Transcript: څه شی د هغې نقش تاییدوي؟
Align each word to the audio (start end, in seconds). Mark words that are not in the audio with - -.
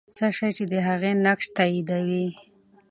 څه 0.17 0.25
شی 0.55 0.63
د 0.71 0.73
هغې 0.87 1.11
نقش 1.25 1.45
تاییدوي؟ 1.57 2.25